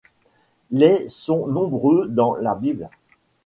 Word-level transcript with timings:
Les 0.71 1.07
sont 1.07 1.45
nombreux 1.45 2.07
dans 2.07 2.33
la 2.35 2.55
bible. 2.55 2.89